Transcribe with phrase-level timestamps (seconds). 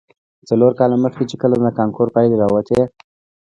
[0.49, 2.81] څلور کاله مخې، چې کله د کانکور پايلې راوتې.